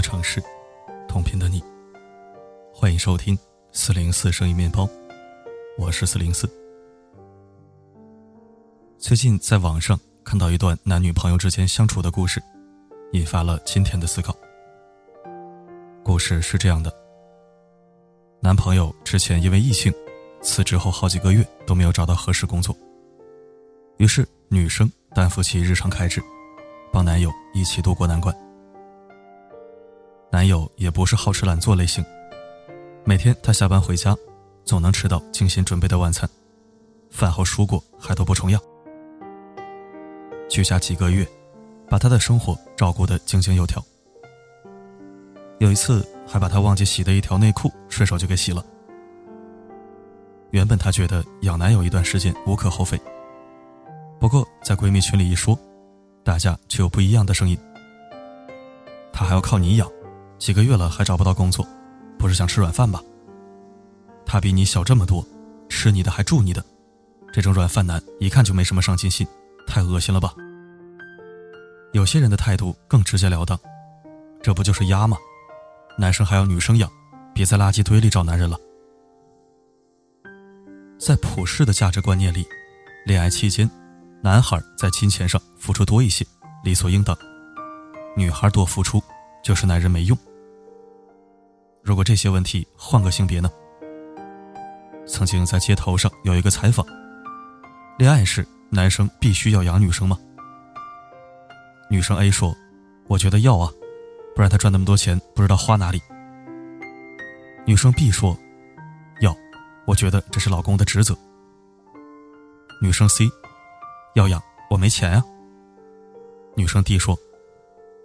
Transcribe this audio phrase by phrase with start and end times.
[0.00, 0.42] 的城市，
[1.06, 1.62] 同频的你。
[2.72, 3.38] 欢迎收听
[3.70, 4.88] 四零四声音面包，
[5.76, 6.50] 我是四零四。
[8.96, 12.42] 最近在网上看到一段男女朋友之间相处的故事，
[13.12, 14.34] 引发了今天的思考。
[16.02, 16.90] 故事是这样的：
[18.40, 19.92] 男朋友之前因为疫情，
[20.40, 22.74] 辞职后好几个月都没有找到合适工作，
[23.98, 26.22] 于是女生担负起日常开支。
[26.90, 28.34] 帮男友一起度过难关。
[30.32, 32.04] 男友也不是好吃懒做类型，
[33.04, 34.16] 每天他下班回家，
[34.64, 36.28] 总能吃到精心准备的晚餐，
[37.10, 38.60] 饭后蔬果还都不重样。
[40.48, 41.26] 居家几个月，
[41.88, 43.84] 把他的生活照顾得井井有条。
[45.58, 48.64] 有一次还把他忘记洗的一条内裤顺手就给洗了。
[50.50, 53.00] 原本她觉得养男友一段时间无可厚非，
[54.18, 55.58] 不过在闺蜜群里一说。
[56.22, 57.58] 大家却有不一样的声音。
[59.10, 59.90] 他还要靠你养，
[60.40, 61.64] 几个月了还找不到工作，
[62.18, 63.00] 不是想吃软饭吧？
[64.24, 65.24] 他比你小这么多，
[65.68, 66.64] 吃你的还住你的，
[67.30, 69.26] 这种软饭男一看就没什么上进心，
[69.66, 70.34] 太恶心了吧？
[71.92, 73.58] 有些人的态度更直截了当，
[74.42, 75.18] 这不就是鸭吗？
[75.98, 76.90] 男生还要女生养，
[77.34, 78.56] 别在垃圾堆里找男人了。
[80.98, 82.46] 在普世的价值观念里，
[83.04, 83.70] 恋爱期间。
[84.22, 86.26] 男孩在金钱上付出多一些，
[86.62, 87.14] 理所应当；
[88.16, 89.02] 女孩多付出，
[89.42, 90.16] 就是男人没用。
[91.82, 93.50] 如果这些问题换个性别呢？
[95.06, 96.86] 曾经在街头上有一个采访：
[97.98, 100.16] 恋爱时男生必须要养女生吗？
[101.90, 102.54] 女生 A 说
[103.08, 103.70] ：“我觉得要啊，
[104.34, 106.00] 不然他赚那么多钱不知道花哪里。”
[107.66, 108.36] 女生 B 说
[109.20, 109.34] ：“要，
[109.86, 111.16] 我觉得这是老公的职责。”
[112.80, 113.28] 女生 C。
[114.16, 115.22] 要养我没钱呀。
[116.56, 117.16] 女生 D 说：“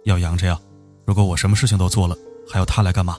[0.06, 0.56] 要养着呀，
[1.04, 2.16] 如果我什么事情都做了，
[2.48, 3.18] 还要他来干嘛？”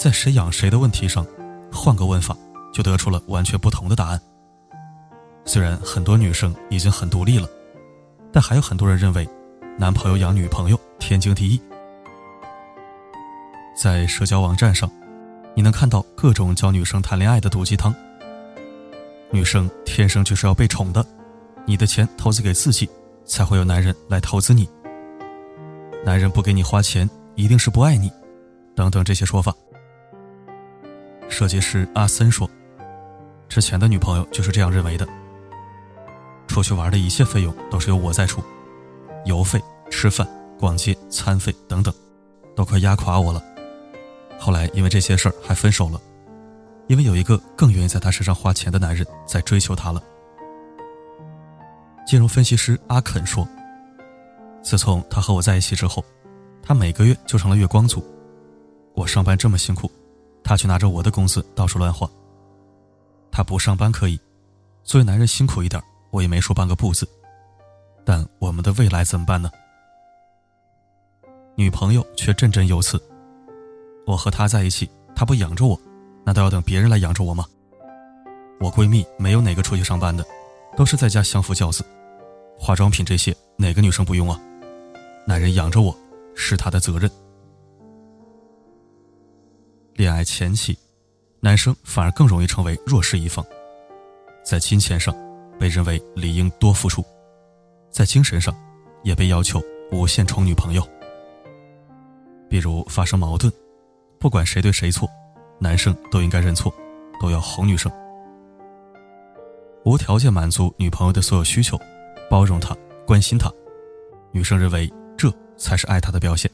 [0.00, 1.26] 在谁养谁的问题上，
[1.70, 2.34] 换个问法，
[2.72, 4.18] 就得出了完全不同的答案。
[5.44, 7.46] 虽然很多女生已经很独立了，
[8.32, 9.28] 但还有很多人认为，
[9.78, 11.60] 男朋友养女朋友天经地义。
[13.76, 14.90] 在社交网站上，
[15.54, 17.94] 你能看到各种教女生谈恋爱的毒鸡汤。
[19.30, 21.04] 女生天生就是要被宠的，
[21.66, 22.88] 你的钱投资给自己，
[23.26, 24.66] 才会有男人来投资你。
[26.02, 28.10] 男人不给你花钱，一定是不爱你，
[28.74, 29.54] 等等这些说法。
[31.30, 32.50] 设计师阿森说，
[33.48, 35.08] 之前的女朋友就是这样认为的。
[36.46, 38.42] 出去玩的一切费用都是由我在出，
[39.24, 41.94] 油费、吃饭、逛街、餐费等等，
[42.54, 43.42] 都快压垮我了。
[44.38, 45.98] 后来因为这些事儿还分手了。
[46.88, 50.02] 因为有一个更愿意在他身上花钱的男人在追求她了。
[52.04, 53.46] 金融分析师阿肯说
[54.60, 56.04] ：“自从他和我在一起之后，
[56.60, 58.04] 他每个月就成了月光族。
[58.92, 59.88] 我上班这么辛苦，
[60.42, 62.08] 他却拿着我的工资到处乱花。
[63.30, 64.18] 他不上班可以，
[64.82, 67.08] 作为男人辛苦一点，我也没说半个不字。
[68.04, 69.50] 但我们的未来怎么办呢？
[71.54, 73.00] 女朋友却振振有词：
[74.06, 75.80] 我和他在一起，他不养着我。”
[76.22, 77.46] 难道要等别人来养着我吗？
[78.60, 80.24] 我闺蜜没有哪个出去上班的，
[80.76, 81.82] 都是在家相夫教子。
[82.58, 84.38] 化妆品这些哪个女生不用啊？
[85.26, 85.96] 男人养着我
[86.34, 87.10] 是他的责任。
[90.00, 90.74] 恋爱前期，
[91.40, 93.44] 男生反而更容易成为弱势一方，
[94.42, 95.14] 在金钱上
[95.58, 97.04] 被认为理应多付出，
[97.90, 98.56] 在精神上
[99.02, 99.62] 也被要求
[99.92, 100.82] 无限宠女朋友。
[102.48, 103.52] 比如发生矛盾，
[104.18, 105.06] 不管谁对谁错。
[105.58, 106.72] 男生都应该认错，
[107.20, 107.92] 都要哄女生，
[109.84, 111.78] 无条件满足女朋友的所有需求，
[112.30, 112.74] 包容她，
[113.06, 113.52] 关心她。
[114.32, 116.50] 女生认为这才是爱她的表现。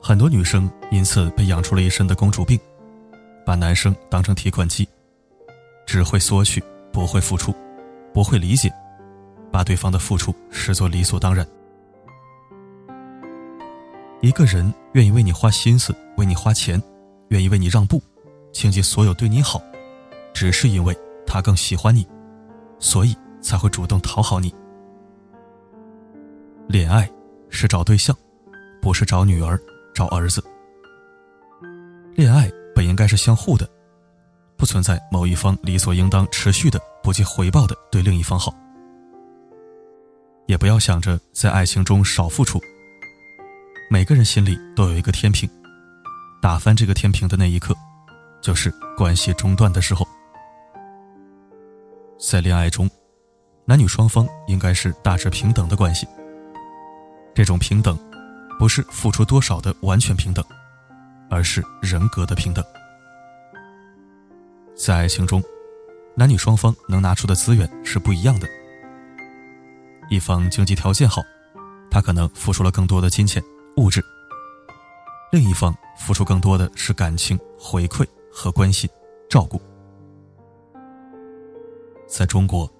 [0.00, 2.58] 很多女生因此被养出了一身的公主病，
[3.44, 4.88] 把男生当成提款机，
[5.86, 6.62] 只会索取，
[6.92, 7.54] 不会付出，
[8.12, 8.72] 不会理解，
[9.52, 11.46] 把对方的付出视作理所当然。
[14.20, 16.80] 一个人愿意为你花心思，为你花钱。
[17.28, 18.02] 愿意为你让步，
[18.52, 19.62] 倾尽所有对你好，
[20.34, 20.92] 只是因为
[21.24, 22.04] 他更喜欢你，
[22.80, 24.52] 所以才会主动讨好你。
[26.66, 27.08] 恋爱
[27.48, 28.16] 是找对象，
[28.82, 29.56] 不是找女儿、
[29.94, 30.42] 找儿子。
[32.14, 33.68] 恋爱本应该是相互的，
[34.56, 38.54] 不存在某一方理所应当持续的不计回报的对另一方好。
[40.46, 42.60] 也不要想着在爱情中少付出。
[43.88, 45.48] 每个人心里都有一个天平。
[46.42, 47.74] 打翻这个天平的那一刻，
[48.40, 50.08] 就是关系中断的时候。
[52.18, 52.88] 在恋爱中，
[53.66, 56.06] 男女双方应该是大致平等的关系。
[57.34, 57.98] 这种平等，
[58.60, 60.44] 不是付出多少的完全平等，
[61.30, 62.62] 而是人格的平等。
[64.76, 65.42] 在爱情中，
[66.14, 68.46] 男女双方能拿出的资源是不一样的。
[70.10, 71.22] 一方经济条件好，
[71.90, 73.42] 他可能付出了更多的金钱
[73.78, 74.02] 物质；
[75.32, 78.90] 另一方付出更多的是感情回馈和关心
[79.30, 79.58] 照顾。
[82.06, 82.70] 在中国，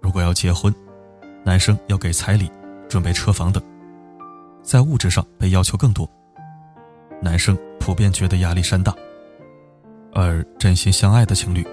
[0.00, 0.74] 如果要结婚，
[1.44, 2.50] 男生要给彩礼、
[2.88, 3.62] 准备车房等，
[4.70, 6.08] 在物质上被要求更多，
[7.20, 8.94] 男生普遍觉得压力山大。
[10.14, 11.66] 而真心相爱的情侣，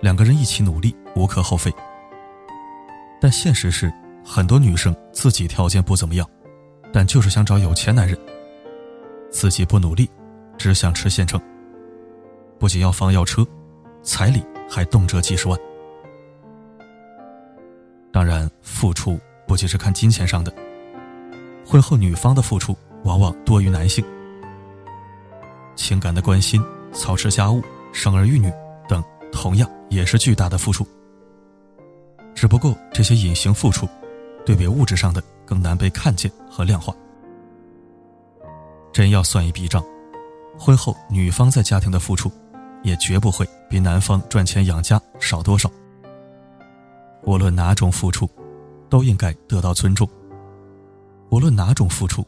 [0.00, 1.70] 两个人一起努力无可厚非。
[3.20, 3.92] 但现实是，
[4.24, 6.26] 很多女生自己条件不怎么样，
[6.90, 8.18] 但就是想找有钱男人，
[9.30, 10.08] 自己不努力，
[10.56, 11.38] 只想吃现成。
[12.58, 13.46] 不仅要房要车，
[14.02, 15.60] 彩礼还动辄几十万。
[18.10, 20.50] 当然，付出不仅是看金钱上的，
[21.70, 24.04] 婚后女方的付出往往多于男性，
[25.76, 26.60] 情感的关心。
[26.92, 27.62] 操持家务、
[27.92, 28.52] 生儿育女
[28.88, 29.00] 等，
[29.30, 30.84] 同样也是巨大的付出。
[32.34, 33.88] 只不过这些隐形付出，
[34.44, 36.92] 对比物质上的更难被看见和量化。
[38.92, 39.80] 真要算一笔账，
[40.58, 42.28] 婚后女方在家庭的付出，
[42.82, 45.70] 也绝不会比男方赚钱养家少多少。
[47.22, 48.28] 无论哪种付出，
[48.88, 50.08] 都应该得到尊重。
[51.30, 52.26] 无论哪种付出，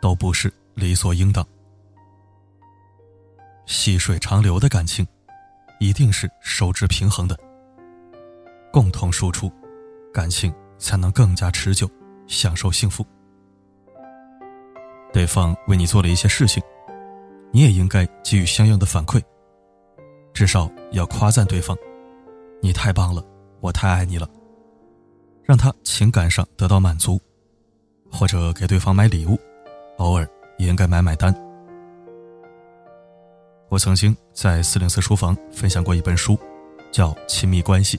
[0.00, 1.46] 都不是理所应当。
[3.66, 5.06] 细水长流的感情，
[5.78, 7.38] 一定是收支平衡的。
[8.72, 9.50] 共同输出，
[10.12, 11.90] 感情才能更加持久，
[12.26, 13.04] 享受幸福。
[15.12, 16.62] 对方为你做了一些事情，
[17.52, 19.20] 你也应该给予相应的反馈。
[20.32, 21.76] 至少要夸赞对方
[22.62, 23.24] ：“你太棒了，
[23.60, 24.28] 我太爱你了。”
[25.42, 27.20] 让他情感上得到满足，
[28.10, 29.38] 或者给对方买礼物，
[29.98, 30.28] 偶尔
[30.58, 31.34] 也应该买买单。
[33.68, 36.38] 我曾经在四零四书房分享过一本书，
[36.90, 37.96] 叫《亲密关系》。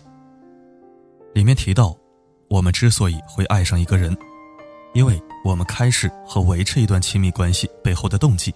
[1.33, 1.95] 里面提到，
[2.49, 4.15] 我们之所以会爱上一个人，
[4.93, 8.53] 因为我们开始和维持一段亲密关系背后的动机，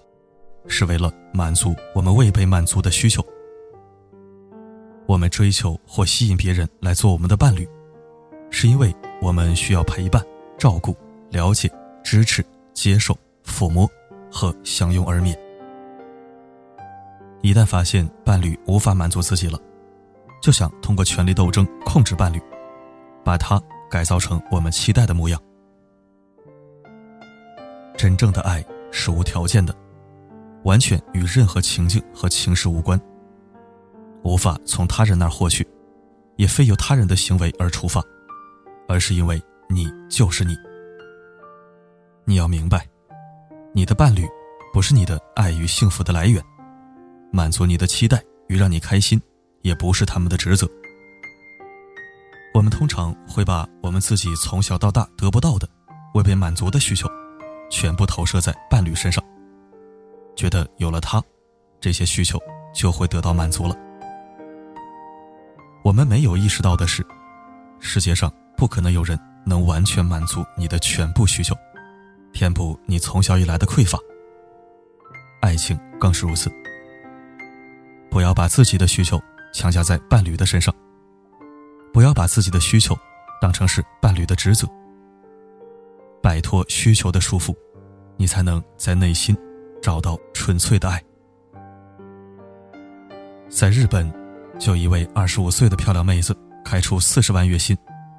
[0.68, 3.24] 是为了满足我们未被满足的需求。
[5.06, 7.66] 我们追求或吸引别人来做我们的伴侣，
[8.50, 10.22] 是因为我们需要陪伴、
[10.58, 10.94] 照顾、
[11.36, 11.70] 了解、
[12.02, 12.42] 支持、
[12.72, 13.86] 接受、抚摸
[14.32, 15.38] 和相拥而眠。
[17.42, 19.60] 一旦发现伴侣无法满足自己了，
[20.40, 22.40] 就想通过权力斗争控制伴侣，
[23.22, 25.38] 把他改造成我们期待的模样。
[27.98, 29.76] 真正的爱是无条件的，
[30.64, 32.98] 完全与任何情境和情势无关，
[34.22, 35.68] 无法从他人那儿获取，
[36.36, 38.02] 也非由他人的行为而出发，
[38.88, 40.56] 而是因为你就是你。
[42.28, 42.84] 你要明白，
[43.72, 44.26] 你的伴侣
[44.72, 46.42] 不是你的爱与幸福的来源。
[47.30, 49.20] 满足你的期待与让你开心，
[49.62, 50.68] 也不是他们的职责。
[52.52, 55.68] 我们通常会把我们自己从小到大得不到的、
[56.14, 57.08] 未被满足的需求，
[57.70, 59.22] 全部投射在伴侣身上，
[60.34, 61.22] 觉得有了他，
[61.80, 62.40] 这些需求
[62.74, 63.76] 就会得到满足了。
[65.84, 67.06] 我们没有意识到的是，
[67.78, 71.54] 世界上不可能有人能完全满足你的全部需求，
[72.36, 73.98] 填补你从小以来的匮乏。
[75.40, 76.50] 爱情更是如此。
[78.10, 79.20] 不要把自己的需求
[79.52, 80.74] 强加在伴侣的身上，
[81.92, 82.96] 不要把自己的需求
[83.40, 84.68] 当成是伴侣的职责。
[86.22, 87.54] 摆脱需求的束缚，
[88.16, 89.36] 你才能在内心
[89.80, 91.02] 找到纯粹的爱。
[93.48, 94.12] 在日本，
[94.58, 97.76] 就一位二十五岁的漂亮妹子，开出四十万月薪，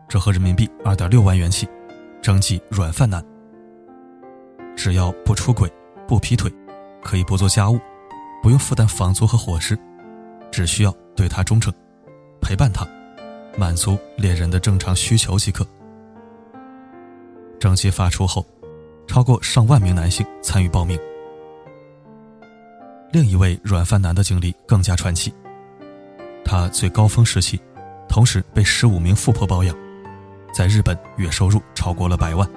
[0.07, 1.67] 折合人民币二点六万元起，
[2.21, 3.23] 征集软饭男。
[4.77, 5.69] 只要不出轨、
[6.07, 6.49] 不劈腿，
[7.03, 7.79] 可以不做家务，
[8.43, 9.77] 不用负担房租和伙食。
[10.51, 11.73] 只需要对他忠诚，
[12.39, 12.87] 陪伴他，
[13.57, 15.67] 满足恋人的正常需求即可。
[17.59, 18.45] 征集发出后，
[19.07, 20.97] 超过上万名男性参与报名。
[23.11, 25.33] 另一位软饭男的经历更加传奇，
[26.45, 27.59] 他最高峰时期，
[28.07, 29.75] 同时被十五名富婆包养，
[30.53, 32.47] 在日本月收入超过了百万。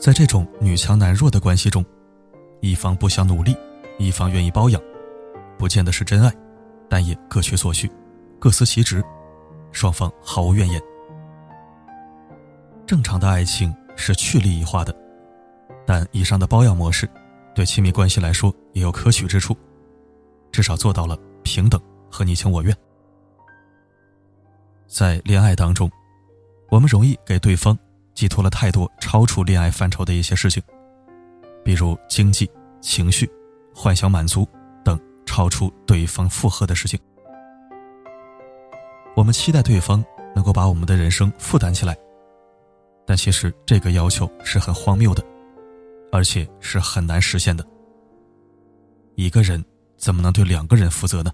[0.00, 1.84] 在这种女强男弱的关系中，
[2.62, 3.54] 一方不想努力，
[3.98, 4.80] 一方愿意包养。
[5.58, 6.32] 不见得是真爱，
[6.88, 7.90] 但也各取所需，
[8.38, 9.04] 各司其职，
[9.72, 10.80] 双方毫无怨言。
[12.86, 14.96] 正常的爱情是去利益化的，
[15.86, 17.06] 但以上的包养模式，
[17.54, 19.54] 对亲密关系来说也有可取之处，
[20.50, 21.78] 至少做到了平等
[22.10, 22.74] 和你情我愿。
[24.86, 25.90] 在恋爱当中，
[26.70, 27.78] 我们容易给对方
[28.20, 30.62] 寄托了太多超出恋爱范畴的一些事情，
[31.64, 32.46] 比如经济、
[32.78, 33.26] 情绪、
[33.74, 34.46] 幻想满足
[34.84, 37.00] 等超出对方负荷的事情。
[39.16, 41.96] 我们期待对方能够把我们的人生负担起来，
[43.06, 45.24] 但其实这个要求是很荒谬的，
[46.12, 47.66] 而且是很难实现的。
[49.14, 49.64] 一个人
[49.96, 51.32] 怎么能对两个人负责呢？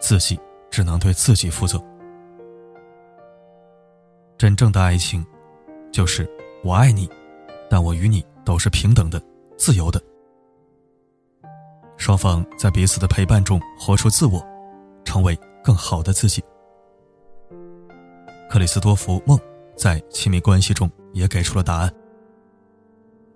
[0.00, 0.36] 自己
[0.68, 1.80] 只能对自己负责。
[4.42, 5.24] 真正的爱情，
[5.92, 6.28] 就是
[6.64, 7.08] 我爱你，
[7.70, 9.22] 但我与你都是平等的、
[9.56, 10.02] 自由的。
[11.96, 14.44] 双方在彼此的陪伴中活出自我，
[15.04, 15.38] 成为。
[15.62, 16.42] 更好的自己。
[18.50, 19.38] 克里斯多夫·梦
[19.76, 21.94] 在亲密关系中也给出了答案。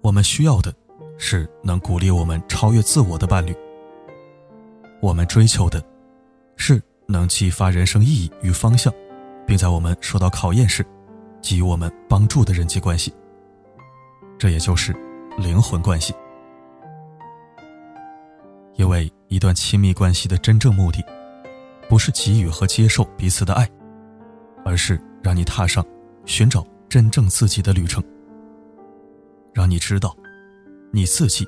[0.01, 0.75] 我们需要的，
[1.19, 3.55] 是能鼓励我们超越自我的伴侣。
[5.01, 5.81] 我们追求的，
[6.57, 8.93] 是能激发人生意义与方向，
[9.47, 10.85] 并在我们受到考验时，
[11.47, 13.15] 给予我们帮助的人际关系。
[14.39, 14.95] 这也就是
[15.39, 16.15] 灵魂关系。
[18.75, 21.05] 因为一段亲密关系的真正目的。
[21.89, 23.71] 不是给予和接受彼此的爱，
[24.65, 25.87] 而是让你踏上
[26.25, 28.03] 寻找真正自己的旅程，
[29.55, 30.13] 让你知道，
[30.91, 31.47] 你自己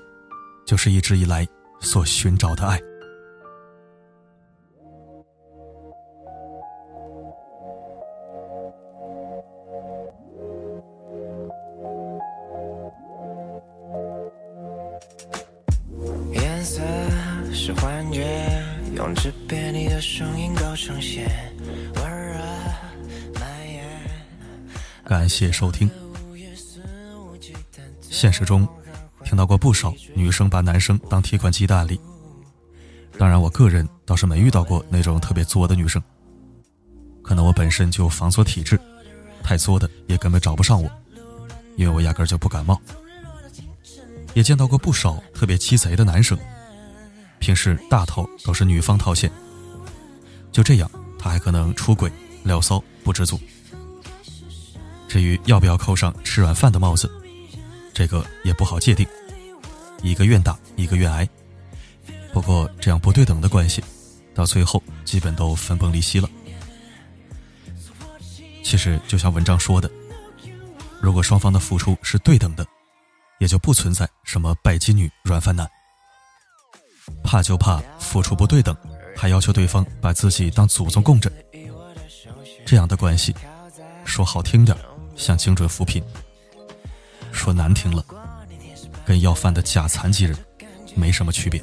[0.64, 1.44] 就是一直以来
[1.80, 2.80] 所寻找的爱。
[17.80, 18.26] 幻觉。
[18.94, 21.30] 用纸片你的声音构成线，
[25.04, 25.88] 感谢收听。
[28.00, 28.66] 现实中，
[29.24, 32.00] 听到过不少女生把男生当提款机的案例。
[33.16, 36.02] 当然，我个人倒是没遇到过那种特别作的女生。
[37.22, 38.78] 可能我本身就防作体质，
[39.42, 40.90] 太作的也根本找不上我，
[41.76, 42.80] 因为我压根就不感冒。
[44.34, 46.36] 也见到过不少特别鸡贼的男生。
[47.38, 49.30] 平时大头都是女方掏钱，
[50.52, 52.10] 就这样他还可能出轨、
[52.44, 53.40] 撩骚、不知足。
[55.08, 57.10] 至于要不要扣上吃软饭的帽子，
[57.94, 59.06] 这个也不好界定，
[60.02, 61.26] 一个愿打一个愿挨。
[62.32, 63.82] 不过这样不对等的关系，
[64.34, 66.28] 到最后基本都分崩离析了。
[68.62, 69.90] 其实就像文章说的，
[71.00, 72.66] 如果双方的付出是对等的，
[73.38, 75.66] 也就不存在什么拜金女、软饭男。
[77.22, 78.76] 怕就怕付出不对等，
[79.16, 81.30] 还要求对方把自己当祖宗供着。
[82.64, 83.34] 这样的关系，
[84.04, 84.76] 说好听点
[85.16, 86.02] 像精准扶贫；
[87.32, 88.04] 说难听了，
[89.06, 90.36] 跟要饭的假残疾人
[90.94, 91.62] 没什么区别。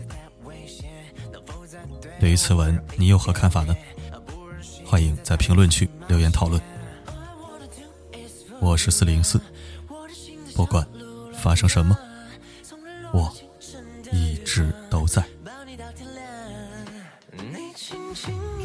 [2.20, 3.76] 对于此文，你有何看法呢？
[4.86, 6.62] 欢迎在评论区留言讨论。
[8.62, 9.40] 我是四零四，
[10.56, 10.88] 不管
[11.34, 11.98] 发生什么，
[13.12, 13.32] 我
[14.12, 15.24] 一直都在。
[18.16, 18.65] 怪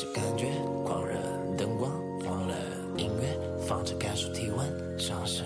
[0.00, 0.46] 这感觉
[0.84, 1.14] 狂热，
[1.56, 1.90] 灯光
[2.20, 2.54] 晃了，
[2.96, 3.36] 音乐
[3.66, 5.44] 放着，感受体温上升，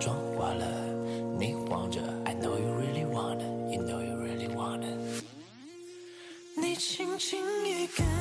[0.00, 0.66] 妆花了，
[1.38, 2.00] 你慌着。
[2.24, 5.22] I know you really want it, you know you really want it。
[6.56, 8.15] 你轻轻一个。